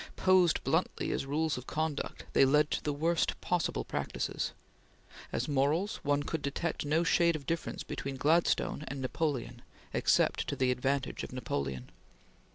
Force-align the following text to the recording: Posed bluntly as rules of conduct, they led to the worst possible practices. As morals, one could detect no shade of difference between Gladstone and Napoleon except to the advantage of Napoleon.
Posed 0.15 0.63
bluntly 0.63 1.11
as 1.11 1.27
rules 1.27 1.59
of 1.59 1.67
conduct, 1.67 2.25
they 2.33 2.43
led 2.43 2.71
to 2.71 2.81
the 2.81 2.91
worst 2.91 3.39
possible 3.39 3.85
practices. 3.85 4.51
As 5.31 5.47
morals, 5.47 5.97
one 6.01 6.23
could 6.23 6.41
detect 6.41 6.83
no 6.87 7.03
shade 7.03 7.35
of 7.35 7.45
difference 7.45 7.83
between 7.83 8.17
Gladstone 8.17 8.83
and 8.87 8.99
Napoleon 8.99 9.61
except 9.93 10.47
to 10.47 10.55
the 10.55 10.71
advantage 10.71 11.23
of 11.23 11.31
Napoleon. 11.31 11.91